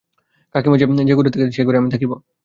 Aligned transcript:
কাকীমা 0.55 0.77
যে 0.79 1.13
ঘরে 1.15 1.29
থাকিতেন, 1.29 1.51
সেই 1.51 1.65
ঘরে 1.65 1.77
আমি 1.77 1.89
থাকিব। 1.89 2.11